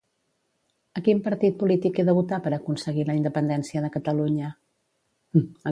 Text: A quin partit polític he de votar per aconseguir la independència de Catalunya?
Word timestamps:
A 0.99 1.03
quin 1.07 1.21
partit 1.27 1.59
polític 1.59 1.99
he 2.01 2.07
de 2.09 2.15
votar 2.21 2.41
per 2.47 2.55
aconseguir 2.59 3.07
la 3.11 3.19
independència 3.21 3.87
de 3.87 3.95
Catalunya? 3.99 4.53